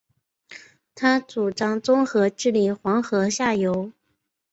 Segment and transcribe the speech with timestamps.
[0.95, 3.91] 他主张综合治理黄河下游。